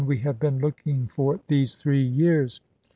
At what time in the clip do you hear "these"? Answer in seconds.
1.47-1.75